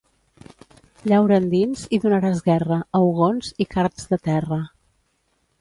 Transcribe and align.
Llaura 1.11 1.37
endins 1.41 1.83
i 1.97 2.01
donaràs 2.07 2.41
guerra, 2.49 2.79
a 3.01 3.05
ugons 3.11 3.55
i 3.67 3.71
cards 3.77 4.11
de 4.15 4.23
terra. 4.31 4.63